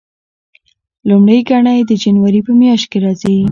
[1.09, 3.35] لومړۍ ګڼه یې د جنوري په میاشت کې راځي.